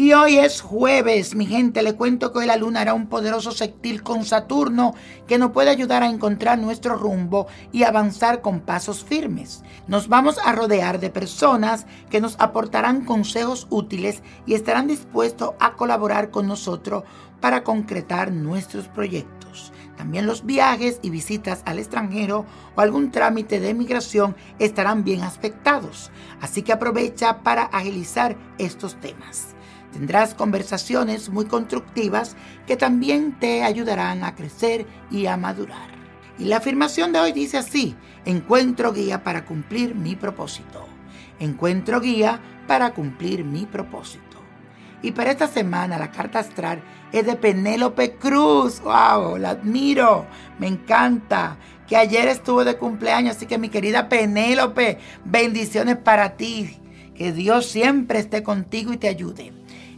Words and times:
Y 0.00 0.14
hoy 0.14 0.38
es 0.38 0.62
jueves, 0.62 1.34
mi 1.34 1.44
gente, 1.44 1.82
le 1.82 1.94
cuento 1.94 2.32
que 2.32 2.38
hoy 2.38 2.46
la 2.46 2.56
luna 2.56 2.80
hará 2.80 2.94
un 2.94 3.06
poderoso 3.06 3.52
sextil 3.52 4.02
con 4.02 4.24
Saturno 4.24 4.94
que 5.26 5.36
nos 5.36 5.50
puede 5.50 5.68
ayudar 5.68 6.02
a 6.02 6.08
encontrar 6.08 6.58
nuestro 6.58 6.96
rumbo 6.96 7.48
y 7.70 7.82
avanzar 7.82 8.40
con 8.40 8.60
pasos 8.60 9.04
firmes. 9.04 9.62
Nos 9.88 10.08
vamos 10.08 10.38
a 10.42 10.52
rodear 10.52 11.00
de 11.00 11.10
personas 11.10 11.84
que 12.08 12.22
nos 12.22 12.36
aportarán 12.38 13.04
consejos 13.04 13.66
útiles 13.68 14.22
y 14.46 14.54
estarán 14.54 14.86
dispuestos 14.86 15.50
a 15.60 15.74
colaborar 15.74 16.30
con 16.30 16.46
nosotros 16.46 17.04
para 17.42 17.62
concretar 17.62 18.32
nuestros 18.32 18.88
proyectos. 18.88 19.70
También 19.98 20.24
los 20.24 20.46
viajes 20.46 20.98
y 21.02 21.10
visitas 21.10 21.60
al 21.66 21.78
extranjero 21.78 22.46
o 22.74 22.80
algún 22.80 23.10
trámite 23.10 23.60
de 23.60 23.74
migración 23.74 24.34
estarán 24.58 25.04
bien 25.04 25.20
aspectados, 25.20 26.10
así 26.40 26.62
que 26.62 26.72
aprovecha 26.72 27.42
para 27.42 27.64
agilizar 27.64 28.38
estos 28.56 28.98
temas. 28.98 29.56
Tendrás 29.92 30.34
conversaciones 30.34 31.28
muy 31.30 31.46
constructivas 31.46 32.36
que 32.66 32.76
también 32.76 33.38
te 33.38 33.64
ayudarán 33.64 34.24
a 34.24 34.34
crecer 34.34 34.86
y 35.10 35.26
a 35.26 35.36
madurar. 35.36 35.90
Y 36.38 36.44
la 36.44 36.58
afirmación 36.58 37.12
de 37.12 37.20
hoy 37.20 37.32
dice 37.32 37.58
así, 37.58 37.96
encuentro 38.24 38.92
guía 38.92 39.24
para 39.24 39.44
cumplir 39.44 39.94
mi 39.94 40.16
propósito. 40.16 40.86
Encuentro 41.38 42.00
guía 42.00 42.40
para 42.66 42.94
cumplir 42.94 43.44
mi 43.44 43.66
propósito. 43.66 44.30
Y 45.02 45.12
para 45.12 45.30
esta 45.30 45.48
semana 45.48 45.98
la 45.98 46.10
carta 46.10 46.38
astral 46.38 46.82
es 47.12 47.26
de 47.26 47.36
Penélope 47.36 48.14
Cruz. 48.16 48.80
¡Wow! 48.80 49.38
La 49.38 49.50
admiro. 49.50 50.26
Me 50.58 50.66
encanta. 50.66 51.56
Que 51.88 51.96
ayer 51.96 52.28
estuvo 52.28 52.64
de 52.64 52.76
cumpleaños. 52.76 53.36
Así 53.36 53.46
que 53.46 53.58
mi 53.58 53.68
querida 53.68 54.08
Penélope, 54.08 54.98
bendiciones 55.24 55.96
para 55.96 56.36
ti. 56.36 56.78
Que 57.14 57.32
Dios 57.32 57.66
siempre 57.66 58.18
esté 58.18 58.42
contigo 58.42 58.92
y 58.92 58.98
te 58.98 59.08
ayude. 59.08 59.52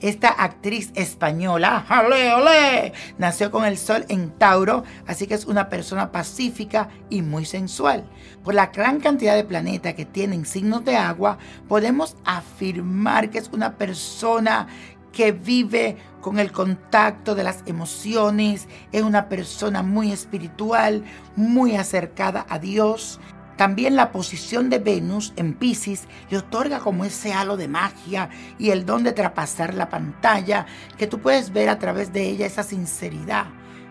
Esta 0.00 0.28
actriz 0.28 0.90
española, 0.94 1.86
¡ale, 1.88 2.34
ole! 2.34 2.92
nació 3.16 3.50
con 3.50 3.64
el 3.64 3.78
sol 3.78 4.04
en 4.08 4.30
Tauro, 4.30 4.84
así 5.06 5.26
que 5.26 5.34
es 5.34 5.46
una 5.46 5.70
persona 5.70 6.12
pacífica 6.12 6.90
y 7.08 7.22
muy 7.22 7.46
sensual. 7.46 8.04
Por 8.44 8.54
la 8.54 8.66
gran 8.66 9.00
cantidad 9.00 9.34
de 9.34 9.44
planetas 9.44 9.94
que 9.94 10.04
tienen 10.04 10.44
signos 10.44 10.84
de 10.84 10.96
agua, 10.96 11.38
podemos 11.66 12.16
afirmar 12.24 13.30
que 13.30 13.38
es 13.38 13.48
una 13.52 13.76
persona 13.76 14.66
que 15.12 15.32
vive 15.32 15.96
con 16.20 16.38
el 16.38 16.52
contacto 16.52 17.34
de 17.34 17.42
las 17.42 17.62
emociones, 17.64 18.68
es 18.92 19.02
una 19.02 19.30
persona 19.30 19.82
muy 19.82 20.12
espiritual, 20.12 21.04
muy 21.36 21.74
acercada 21.74 22.44
a 22.50 22.58
Dios. 22.58 23.18
También 23.56 23.96
la 23.96 24.12
posición 24.12 24.68
de 24.68 24.78
Venus 24.78 25.32
en 25.36 25.54
Pisces 25.54 26.08
le 26.30 26.38
otorga 26.38 26.80
como 26.80 27.04
ese 27.04 27.32
halo 27.32 27.56
de 27.56 27.68
magia 27.68 28.28
y 28.58 28.70
el 28.70 28.84
don 28.84 29.02
de 29.02 29.12
traspasar 29.12 29.74
la 29.74 29.88
pantalla, 29.88 30.66
que 30.98 31.06
tú 31.06 31.20
puedes 31.20 31.52
ver 31.52 31.70
a 31.70 31.78
través 31.78 32.12
de 32.12 32.28
ella 32.28 32.46
esa 32.46 32.62
sinceridad 32.62 33.46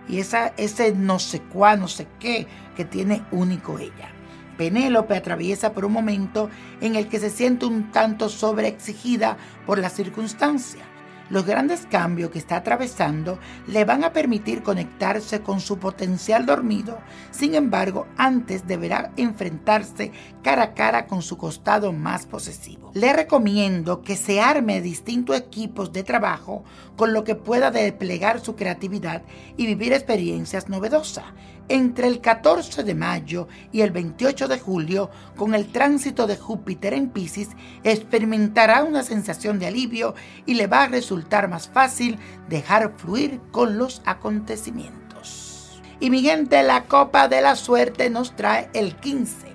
y 0.08 0.19
esa, 0.19 0.53
ese 0.58 0.93
no 0.93 1.17
sé 1.17 1.41
cuá, 1.41 1.75
no 1.75 1.88
sé 1.88 2.08
qué 2.19 2.47
que 2.75 2.86
tiene 2.86 3.23
único 3.31 3.80
ella. 3.80 4.11
Penélope 4.58 5.17
atraviesa 5.17 5.73
por 5.73 5.83
un 5.83 5.93
momento 5.93 6.49
en 6.80 6.95
el 6.95 7.08
que 7.08 7.20
se 7.20 7.30
siente 7.30 7.65
un 7.65 7.92
tanto 7.92 8.30
sobreexigida 8.30 9.37
por 9.65 9.80
las 9.80 9.93
circunstancias 9.93 10.95
los 11.30 11.45
grandes 11.45 11.86
cambios 11.89 12.31
que 12.31 12.39
está 12.39 12.58
atravesando 12.58 13.39
le 13.67 13.86
van 13.86 14.03
a 14.03 14.13
permitir 14.13 14.63
conectarse 14.63 15.41
con 15.41 15.59
su 15.59 15.77
potencial 15.77 16.45
dormido. 16.45 16.99
Sin 17.31 17.55
embargo, 17.55 18.08
antes 18.17 18.67
deberá 18.67 19.11
enfrentarse 19.17 20.11
cara 20.43 20.64
a 20.64 20.73
cara 20.73 21.08
con 21.08 21.21
su 21.21 21.37
costado 21.37 21.91
más 21.91 22.25
posesivo. 22.25 22.91
Le 22.93 23.14
recomiendo 23.14 24.02
que 24.02 24.15
se 24.15 24.41
arme 24.41 24.81
distintos 24.81 25.37
equipos 25.37 25.91
de 25.91 26.03
trabajo 26.03 26.64
con 26.95 27.14
lo 27.14 27.23
que 27.23 27.35
pueda 27.35 27.71
desplegar 27.71 28.39
su 28.39 28.55
creatividad 28.55 29.23
y 29.58 29.65
vivir 29.65 29.93
experiencias 29.93 30.69
novedosas 30.69 31.25
entre 31.67 32.08
el 32.08 32.21
14 32.21 32.83
de 32.83 32.93
mayo 32.93 33.47
y 33.71 33.81
el 33.81 33.91
28 33.91 34.47
de 34.47 34.59
julio, 34.59 35.09
con 35.35 35.55
el 35.55 35.71
tránsito 35.71 36.27
de 36.27 36.37
Júpiter 36.37 36.93
en 36.93 37.09
Pisces, 37.09 37.49
experimentará 37.83 38.83
una 38.83 39.03
sensación 39.03 39.58
de 39.58 39.67
alivio 39.67 40.14
y 40.45 40.53
le 40.53 40.67
va 40.67 40.83
a 40.83 40.87
resultar 41.15 41.48
más 41.48 41.70
fácil 41.70 42.20
dejar 42.49 42.93
fluir 42.98 43.39
con 43.52 43.77
los 43.77 44.02
acontecimientos. 44.05 45.81
Y 46.02 46.09
mi 46.09 46.21
gente, 46.21 46.61
la 46.61 46.83
copa 46.83 47.30
de 47.30 47.42
la 47.42 47.55
suerte 47.55 48.09
nos 48.09 48.36
trae 48.36 48.70
el 48.73 48.95
15, 48.98 49.48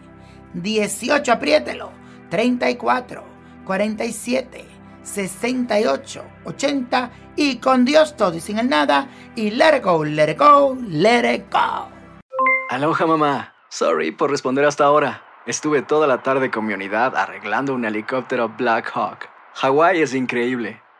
18, 0.55 1.33
apriételo, 1.33 1.93
34, 2.31 3.23
47, 3.67 4.65
68, 5.03 6.25
80 6.45 7.11
y 7.37 7.57
con 7.57 7.85
Dios 7.85 8.17
todo 8.17 8.35
y 8.35 8.41
sin 8.41 8.59
el 8.59 8.71
nada 8.71 9.09
y 9.37 9.51
let 9.51 9.77
it 9.77 9.85
go, 9.85 10.03
let 10.03 10.31
it 10.31 10.39
go, 10.39 10.77
let 10.89 11.35
it 11.35 11.45
go. 11.53 11.89
Aloha 12.71 13.07
mamá. 13.07 13.55
Sorry 13.69 14.11
por 14.13 14.31
responder 14.31 14.65
hasta 14.65 14.85
ahora. 14.85 15.23
Estuve 15.47 15.83
toda 15.83 16.07
la 16.07 16.23
tarde 16.23 16.51
con 16.51 16.67
mi 16.67 16.73
unidad 16.73 17.17
arreglando 17.17 17.75
un 17.75 17.85
helicóptero 17.85 18.49
Black 18.49 18.91
Hawk. 18.95 19.29
Hawái 19.55 20.01
es 20.01 20.15
increíble. 20.15 20.81